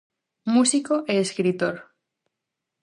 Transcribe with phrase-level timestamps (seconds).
[0.53, 1.75] Músico e escritor.